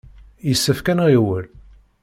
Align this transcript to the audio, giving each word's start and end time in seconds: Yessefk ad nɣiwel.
Yessefk 0.47 0.87
ad 0.87 0.95
nɣiwel. 0.97 1.45